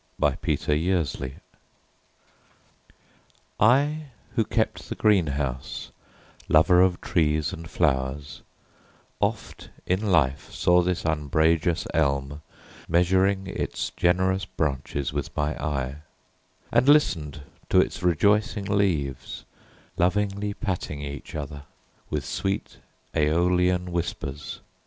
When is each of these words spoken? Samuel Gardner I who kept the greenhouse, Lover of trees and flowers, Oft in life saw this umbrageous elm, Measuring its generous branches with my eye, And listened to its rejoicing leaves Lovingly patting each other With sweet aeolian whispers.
Samuel 0.19 0.57
Gardner 0.57 1.35
I 3.59 4.07
who 4.33 4.43
kept 4.43 4.89
the 4.89 4.95
greenhouse, 4.95 5.91
Lover 6.49 6.81
of 6.81 6.99
trees 7.01 7.53
and 7.53 7.69
flowers, 7.69 8.41
Oft 9.19 9.69
in 9.85 10.11
life 10.11 10.51
saw 10.51 10.81
this 10.81 11.05
umbrageous 11.05 11.85
elm, 11.93 12.41
Measuring 12.89 13.45
its 13.45 13.91
generous 13.91 14.45
branches 14.45 15.13
with 15.13 15.37
my 15.37 15.53
eye, 15.63 15.97
And 16.71 16.89
listened 16.89 17.43
to 17.69 17.79
its 17.79 18.01
rejoicing 18.01 18.65
leaves 18.65 19.45
Lovingly 19.97 20.55
patting 20.55 21.03
each 21.03 21.35
other 21.35 21.65
With 22.09 22.25
sweet 22.25 22.77
aeolian 23.15 23.91
whispers. 23.91 24.61